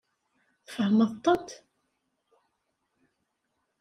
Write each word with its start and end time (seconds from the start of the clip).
Tfehmeḍ-tent? 0.65 1.49